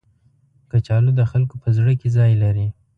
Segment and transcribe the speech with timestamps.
[0.71, 2.67] کچالو د خلکو په زړه کې ځای لري